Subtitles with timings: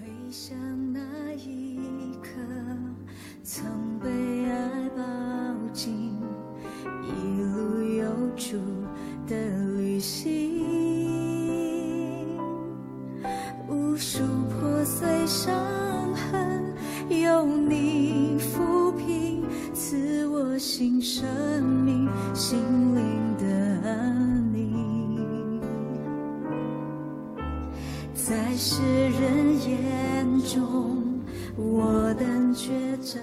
[0.00, 0.56] 回想
[0.92, 1.00] 那
[1.34, 2.28] 一刻，
[3.42, 4.08] 曾被
[4.46, 5.02] 爱抱
[5.72, 6.14] 紧，
[7.02, 8.06] 一路有
[8.36, 8.56] 主
[9.26, 9.34] 的
[9.76, 10.28] 旅行，
[13.68, 15.52] 无数破碎伤
[16.14, 16.72] 痕
[17.08, 19.42] 有你抚平，
[19.74, 21.26] 赐我新生
[21.84, 22.56] 命，心
[22.94, 23.17] 灵
[28.60, 31.22] 世人眼中，
[31.56, 33.22] 我等却占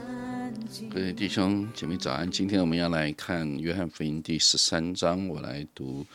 [0.69, 0.87] 尽。
[0.87, 6.05] 各位弟兄姐妹早安，今天我们要来看约翰福音第十三章，我来读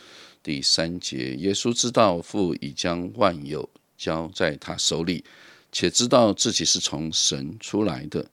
[0.41, 1.35] 第三节。
[1.35, 5.23] 耶稣知道父已将万有交在他手里，
[5.71, 8.25] 且知道自己是从神出来的，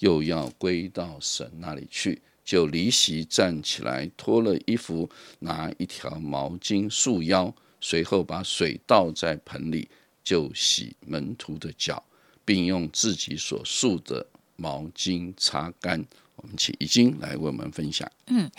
[0.00, 5.08] 又要归到神那里去，就离席站起来，脱了衣服，
[5.38, 9.88] 拿一条毛巾束腰，随后把水倒在盆里，
[10.24, 12.02] 就洗门徒的脚，
[12.44, 16.04] 并用自己所束的毛巾擦干。
[16.36, 18.10] 我们请已经来为我们分享。
[18.26, 18.50] 嗯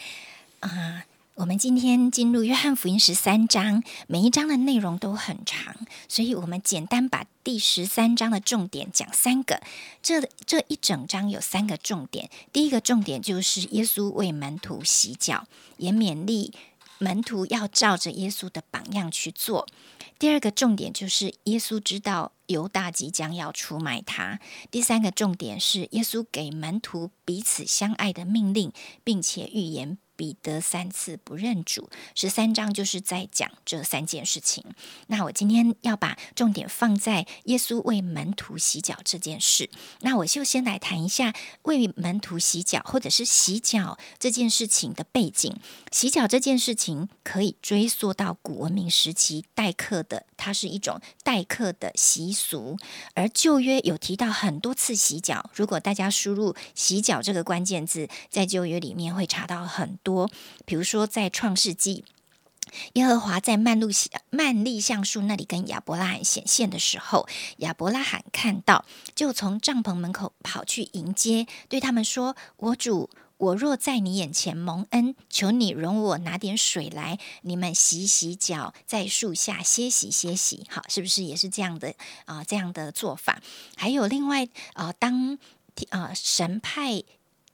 [0.62, 1.04] 啊
[1.36, 5.76] 我们今天进入约翰福音十三章，每一章的内容都很长，
[6.08, 9.62] 所以我们简单把第十三章的重点讲三个。
[10.02, 16.54] 这这一整章有三个重点，第一个重点就是耶稣为门徒洗脚，也勉励
[17.00, 19.68] 门徒要照着耶稣的榜样去做。
[20.18, 24.40] 第二个重点就是耶稣知道犹大即将要出卖他。
[24.72, 28.72] 第三个重点是耶稣给门徒彼此相爱的命令，
[29.04, 31.90] 并且预言彼得三次不认主。
[32.14, 34.64] 十三章就是在讲这三件事情。
[35.08, 39.70] 那我今天要把重点放在耶稣为门徒洗脚这件事。
[40.02, 45.56] 那我就先来谈一下为门徒洗脚，或者是洗脚这件事情的背景。
[45.92, 52.78] 洗脚这件事情可以追溯到古文明时期待客的，它是一种待客的习俗。
[53.14, 60.30] 而旧约有提到很多次洗脚，如果大家输入“洗脚”这个关键字，在旧约里面会查到很多，
[60.66, 62.06] 比如说在创世纪。
[62.94, 63.90] 耶和华在曼路
[64.32, 67.28] 曼利橡树那里跟亚伯拉罕显现的时候，
[67.58, 81.94] 亚伯拉罕看到，就从帐篷门口跑去迎接，对他们说：“我主，我若在你眼前蒙恩，求你容我拿点水来，你们洗洗脚，在树下歇息歇息。”好，是不是也是这样的
[82.26, 83.42] 啊、这样的做法？
[83.78, 85.38] 还有另外啊、当
[85.92, 87.04] 啊、神派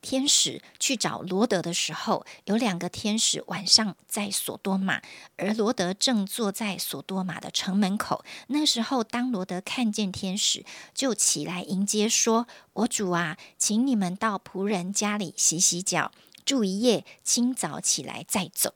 [0.02, 5.02] 天使去找罗德的时候，有两个天使晚上在索多玛，
[5.38, 8.26] 而罗德正坐在索多玛的城门口。
[8.48, 16.12] 那时候，当罗德看见天使，就起来迎接，说：“我主啊，请你们到仆人家里洗洗脚，
[16.44, 18.74] 住一夜，清早起来再走。”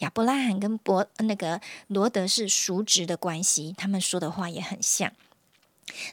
[0.00, 5.12] 亚伯拉罕跟伯那个罗德是叔侄的关系，他们说的话也很像。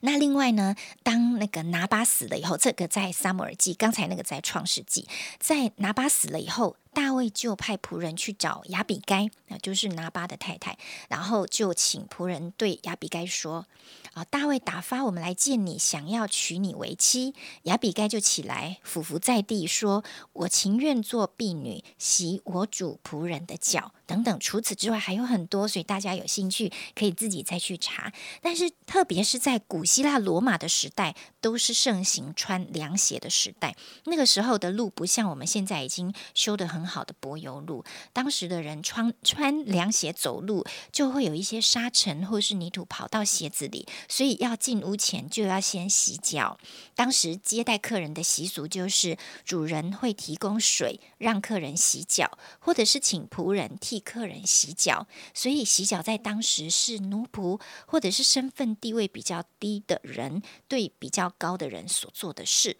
[0.01, 5.07] 那另外呢，当那个拿巴死了以后，这个在撒母耳记，刚才那个在创世纪，
[5.39, 13.67] 在拿巴死了以后，大卫就派仆人去找亚比该，那就是拿巴的太太，然后就请仆人对亚比该说
[14.13, 20.03] ：“啊，大卫打发我们来见你，想要娶你为妻。”亚比该就起来，俯伏在地说
[20.33, 24.39] ：“我情愿做婢女，洗我主仆人的脚。”等等。
[24.39, 28.11] 除此之外还有很多，所以大家有兴趣可以自己再去查。
[28.41, 33.75] 但是特别是在古希腊罗马的时代，都是盛行穿凉鞋的时代。
[34.05, 37.83] 那个时候的路不像我们现在已经修得很好的柏油路，
[38.13, 46.57] 当时的人穿穿凉鞋走路，就会有一些沙尘或是泥土跑到鞋子里，所以要进屋前就要先洗脚。
[46.95, 55.07] 当时接待客人的习俗就是，主人会提供水让客人洗脚，或者是请仆人替客人洗脚。
[55.33, 62.77] 所以洗脚在当时是奴仆或者是身份地位比较低的人对比较高的人所做的事。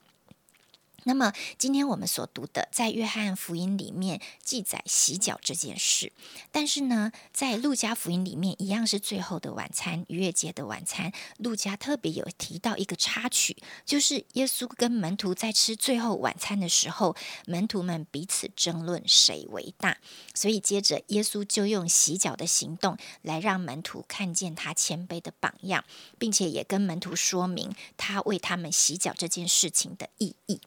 [1.08, 6.12] 那么，今天我们所读的，在约翰福音里面记载洗脚这件事，
[6.52, 11.14] 但是呢，在路加福音里面一样是最后的晚餐，逾越节的晚餐。
[11.38, 13.56] 路加特别有提到一个插曲，
[13.86, 17.16] 就是耶稣跟门徒在吃最后晚餐的时候，
[17.46, 20.00] 门徒们彼此争论谁为大，
[20.34, 25.86] 所以接着耶稣就用洗脚的行动来让门徒看见他谦卑的榜样，
[26.20, 30.60] 并且也跟门徒说明他为他们洗脚这件事情的意义。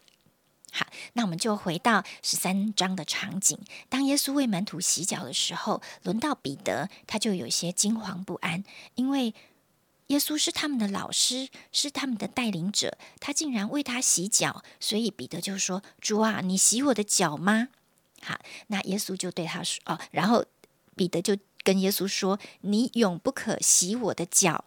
[0.73, 3.59] 好，那我们就回到十三章的场景。
[3.89, 8.63] 当耶稣为门徒洗脚的时候，轮到彼得，他就有些惊惶不安，
[8.95, 9.35] 因为
[10.07, 17.69] 耶稣是他们的老师，是他们的带领者，他竟然为他洗脚，所以彼得就说：“主啊，你洗我的脚吗？”
[18.23, 18.39] 好，
[18.69, 20.45] 那耶稣就对他说：“哦，然后
[20.95, 24.65] 彼得就跟耶稣说：‘你永不可洗我的脚。’”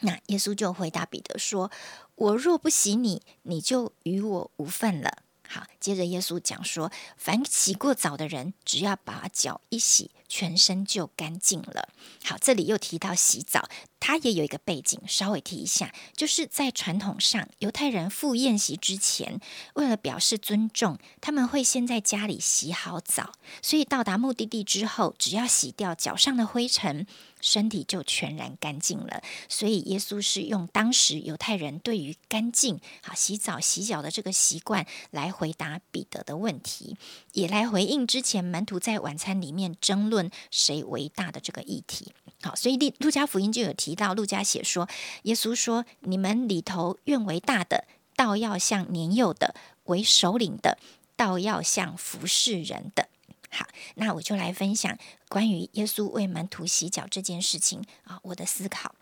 [0.00, 1.70] 那耶稣就回答彼得说
[2.16, 11.90] ：“我若不洗你，你就与我无份了。”好，接着耶稣讲说：“凡洗过澡的人，只要把脚一洗，全身就干净了。”
[12.24, 13.68] 好，这里又提到洗澡，
[14.06, 19.40] 它也有一个背景，稍微提一下，就是在传统上，犹太人赴宴席之前，
[19.76, 27.06] 为了表示尊重，他们会先在家里洗好澡，所以到达目的地之后，只要洗掉脚上的灰尘。
[27.40, 36.96] 身体就全然干净了，所以耶稣是用当时犹太人对于干净、好洗澡、洗脚的这个习惯来回答彼得的问题，
[37.34, 42.14] 也来回应之前门徒在晚餐里面争论谁为大的这个议题。
[42.40, 44.88] 好，所以路路加福音就有提到，路加写说，
[45.22, 47.84] 耶稣说：“你们里头愿为大的，
[48.16, 49.54] 倒要像年幼的；
[49.84, 50.78] 为首领的，
[51.16, 53.08] 倒要像服侍人的。”
[53.50, 54.98] 好，那我就来分享
[55.28, 58.94] 关于耶稣为门徒洗脚这件事情啊，我的思考。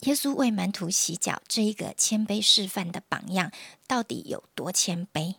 [0.00, 3.50] 耶稣为门徒洗脚这一个谦卑示范的榜样，
[3.86, 5.34] 到底有多谦卑？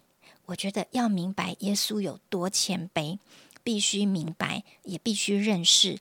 [0.47, 3.19] 我觉得要明白耶稣有多谦卑，
[3.63, 5.97] 必须明白，也必须认识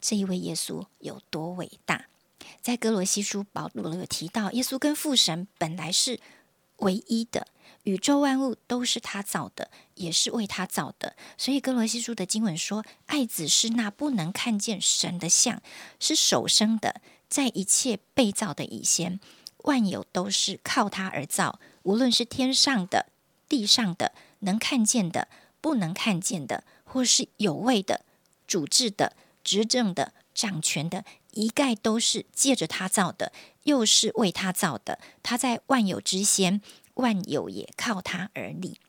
[0.00, 2.06] 这一位耶稣有多伟大。
[2.60, 6.20] 在哥罗西书，保罗有提到，耶稣跟父神本来是
[6.78, 7.46] 唯一的。
[7.84, 11.16] 宇宙万物都是他造的，也是为他造的。
[11.38, 15.62] 所以哥罗西书的经文说：“爱子是那不能看见神的像，
[15.98, 19.20] 是首生的，在一切被造的以先，
[19.58, 21.60] 万有都是靠他而造。
[21.84, 23.06] 无论是天上的、
[23.48, 25.28] 地上的，能看见的、
[25.62, 28.04] 不能看见的，或是有位的、
[28.46, 29.14] 主治的、
[29.48, 34.98] 执政的、掌权的，一概都是借着他造的，又是为他造的。
[35.22, 36.60] 他在万有之先。”
[36.98, 38.80] 万有也靠他而立，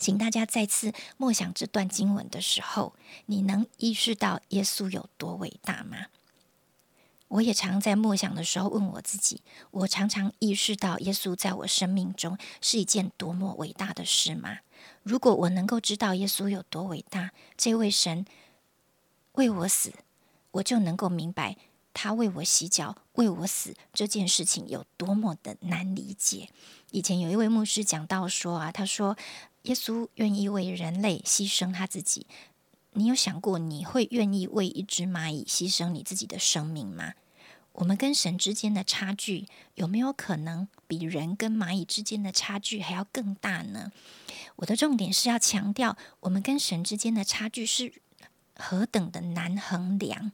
[0.00, 2.94] 请大家再次默想这段经文的时候，
[3.26, 6.06] 你能意识到耶稣有多伟大吗？
[7.28, 14.60] 我也常在默想的时候问我自己：我常常意识到耶稣在我生命中是一件多么伟大的事吗？
[15.02, 18.24] 如果我能够知道耶稣有多伟大，这位神
[19.32, 19.92] 为我死，
[20.52, 21.56] 我就能够明白
[21.92, 26.48] 他为我洗脚、为我死这件事情有多么的难理解。
[26.90, 29.16] 以前有一位牧师讲到说啊，他说
[29.62, 32.26] 耶稣愿意为人类牺牲他自己。
[32.92, 37.14] 你有想过你会愿意为一只蚂蚁牺牲你自己的生命吗？
[37.74, 43.92] 我们跟神之间的差距有没有可能比人跟蚂蚁之间的差距还要更大呢？
[44.56, 48.02] 我的重点是要强调，我们跟神之间的差距是
[48.60, 50.30] 何等的难衡量，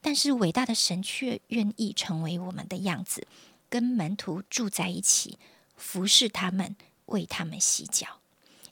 [0.00, 3.26] 但是伟大的神却愿意成为我们的样子，
[3.68, 5.38] 跟门徒住在一起。
[5.76, 6.74] 服侍他们，
[7.04, 8.20] 为他们洗脚。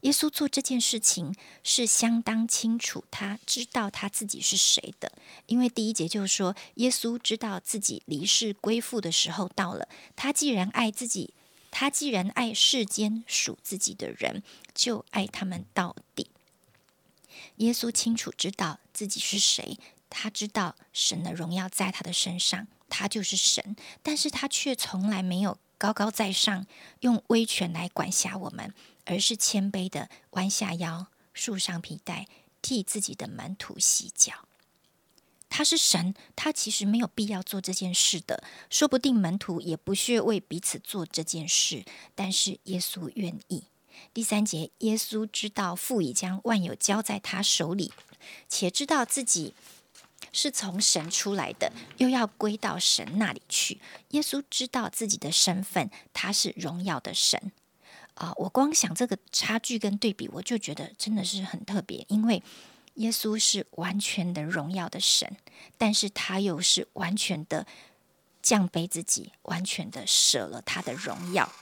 [0.01, 5.13] 耶稣做这件事情是相当清楚，他知道他自己是谁的。
[5.47, 9.87] 因为第一节就是说，耶稣知道自己离世归父的时候到了。
[10.17, 11.35] 他既然爱自己，
[11.71, 14.43] 他既然爱世间属自己的人，
[14.75, 16.31] 就爱他们到底。
[17.57, 19.77] 耶稣清楚知道自己是谁，
[20.09, 25.59] 他知道神的荣耀在他的身上，他就是神，但是他却从来没有。
[25.77, 26.67] 高高在上，
[27.01, 28.73] 用威权来管辖我们，
[29.05, 32.27] 而是谦卑的弯下腰，束上皮带，
[32.63, 34.49] 替自己的门徒洗脚。
[35.51, 38.43] 他是神，他其实没有必要做这件事的。
[38.71, 41.85] 说不定门徒也不屑为彼此做这件事，
[42.15, 43.65] 但是耶稣愿意。
[44.13, 47.93] 第三节，耶稣知道父已将万有交在他手里，
[48.49, 49.55] 且知道自己。
[50.33, 53.79] 是从神出来的，又要归到神那里去。
[54.09, 57.53] 耶稣知道自己的身份，他是荣耀的神
[58.15, 58.33] 啊！
[58.37, 62.05] 我光想这个差距跟对比，我就觉得真的是很特别。
[62.09, 62.43] 因为
[62.95, 65.37] 耶稣是完全的荣耀的神，
[65.79, 67.65] 但是他又是完全的
[68.43, 71.53] 降卑自己，完全的舍了他的荣耀。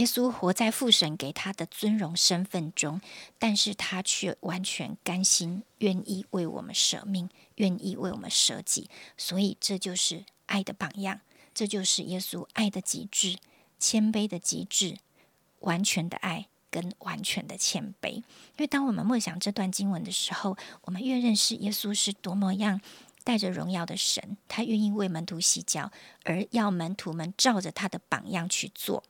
[0.00, 3.02] 耶稣活在父神给他的尊荣身份中，
[3.38, 8.88] 但是他却完全甘心，愿意为我们舍命，愿意为我们舍己。
[9.18, 11.20] 所以这就是爱的榜样，
[11.52, 13.36] 这就是耶稣爱的极致，
[13.78, 14.96] 谦卑的极致，
[15.58, 18.12] 完全的爱跟完全的谦卑。
[18.12, 18.24] 因
[18.56, 22.80] 为当我们默想这段经文的时候，我们越认识耶稣是多么样
[23.22, 25.92] 带着荣耀的神，他愿意为门徒洗脚，
[26.24, 29.04] 而要门徒们照着他的榜样去做。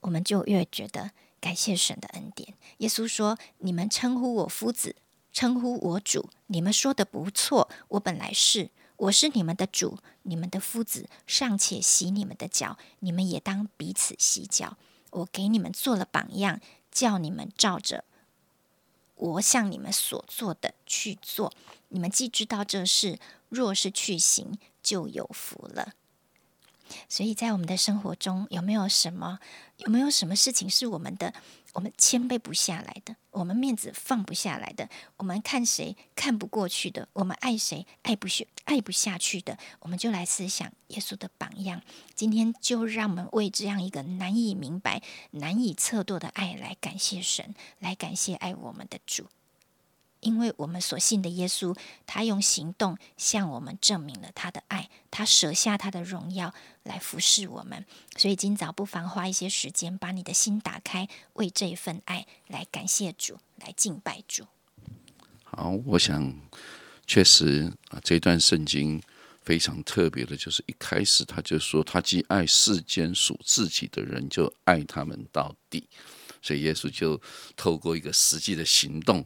[0.00, 2.54] 我们就越觉得感谢神的恩典。
[2.78, 4.96] 耶稣说：“你们称呼我夫子，
[5.32, 7.68] 称呼我主，你们说的不错。
[7.88, 14.76] 我本来是，我是你们的主，你们的夫子，尚且洗你们的脚，你们也当彼此洗脚。
[15.10, 18.04] 我给你们做了榜样，叫你们照着
[19.16, 21.52] 我向你们所做的去做。
[21.88, 25.94] 你们既知道这事，若是去行，就有福了。
[27.20, 29.40] 所以在我们的生活中，有没有什么
[29.76, 31.34] 有没有什么事情是我们的
[31.74, 41.82] 我们谦卑不下来的，我们面子放不下来的，我们看谁看不过去的，我们爱谁爱不下爱不下去的，我们就来思想耶稣的榜样。
[42.14, 49.26] 今天就让我们为这样一个难以明白、难以测度的爱来感谢神，来感谢爱我们的主。
[50.20, 57.84] 因为我们所信的耶稣，他用行动向我们证明了他的爱，他舍下他的荣耀来服侍我们。
[58.16, 64.44] 所以今早不妨花一些时间，把你的心打开，为这一份爱来感谢主，来敬拜主。
[65.42, 66.32] 好，我想
[67.06, 69.02] 确实啊，这段圣经
[69.42, 75.88] 非常特别的，就是一开始他就说，他既爱世间属自己的人，就爱他们到底。
[76.42, 77.20] 所以耶稣就
[77.56, 79.24] 透过一个实际的行动。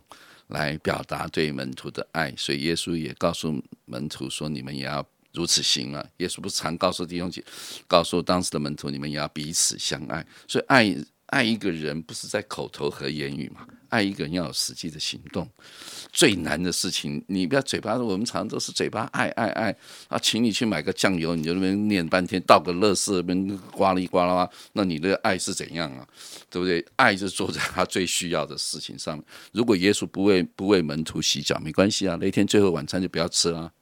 [0.48, 7.42] 来表达对门徒的爱，所以耶稣也告诉门徒说：“你们也要如此行啊！”耶稣不是常告诉弟兄姐，
[7.86, 10.96] 告诉当时的门徒：“你们也要彼此相爱。”所以爱
[11.26, 13.66] 爱一个人不是在口头和言语嘛？
[13.94, 15.48] 爱一个人要有实际的行动。
[16.12, 19.76] 最难的事情，你不要嘴巴，我们常都是嘴巴爱爱爱
[20.08, 26.06] 啊，请你去买个酱油，你就那边念半天，倒个乐事，那边呱哩呱啦，那你的爱是怎样啊？
[26.50, 26.84] 对不对？
[26.96, 29.24] 爱是做在他最需要的事情上面。
[29.52, 33.72] 如果耶稣不为不为门徒洗脚，没关系啊，那天最后晚餐就不要吃了，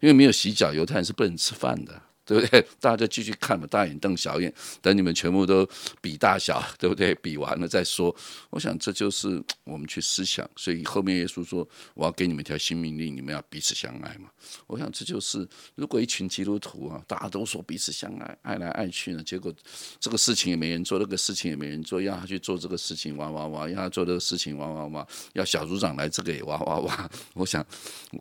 [0.00, 2.02] 因为没有洗脚，犹太人是不能吃饭的。
[2.30, 2.64] 对不对？
[2.78, 5.68] 大家就继续看嘛，大眼瞪小眼，等你们全部都
[6.00, 7.12] 比大小， 对不对？
[7.16, 8.14] 比完了再说。
[8.50, 10.48] 我想这就是 我们去思想。
[10.54, 14.30] 所以后面耶稣说：“我要给你们一条新命令，你们要彼此相爱嘛。”
[14.68, 15.44] 我想这就是，
[15.74, 19.52] 如果一群基督徒啊，大家都说彼此相爱，爱来爱去呢，结果
[19.98, 27.10] 这个事情也没人做，那个事情也没人做，要他去做这个事情，哇哇哇，要他做这个事情，哇哇哇，要小组长来这个也哇哇哇。
[27.34, 27.66] 我想，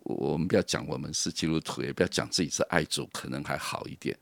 [0.04, 3.99] 我们不要讲我们是基督徒，也不要讲自己是爱主，可能还好一。
[4.00, 4.18] 点，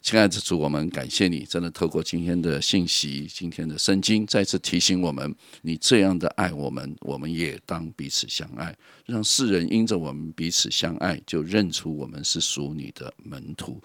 [0.00, 13.82] 亲爱的主，我们感谢你，真的透过今天的信息，今天的圣经，再次提醒我们，你这样的爱我们，我们也当彼此相爱，让世人因着我们彼此相爱，就认出我们是属你的门徒。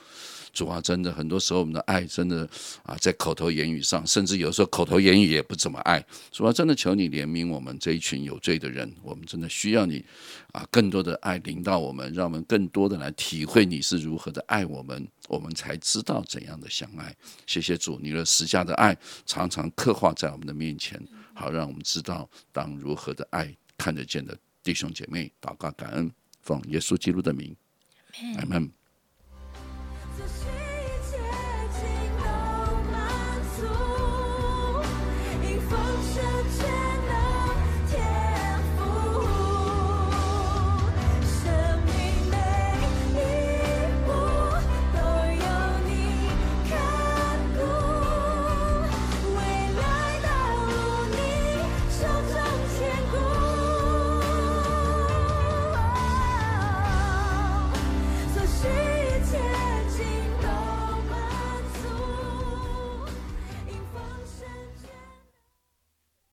[0.57, 2.49] 主啊，真的很多时候我们的爱真的
[2.81, 6.03] 啊，在口头言语上，甚至有时候口头言语也不怎么爱。
[6.31, 10.03] 主啊，真的求你怜悯我们这一群有罪的人，我们真的需要你
[10.53, 17.15] 啊，更多的爱临到我们，让我们更多的来体会你是如何的爱我们，我们才知道怎样的相爱。
[17.45, 18.97] 谢谢主，你的十架的爱
[19.27, 20.99] 常常刻画在我们的面前，
[21.35, 26.11] 好让我们知道当如何的爱看得见的弟兄姐妹，祷告感恩，
[26.41, 27.55] 奉耶稣基督的名，
[28.39, 28.76] 阿门。